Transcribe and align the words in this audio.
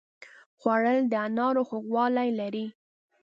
خوړل 0.59 0.99
د 1.11 1.13
انارو 1.27 1.63
خوږوالی 1.69 2.29
لري 2.39 2.65